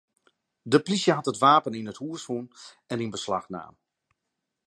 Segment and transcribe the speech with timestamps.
[0.71, 2.45] De plysje hat it wapen yn it hús fûn
[2.91, 3.75] en yn beslach naam.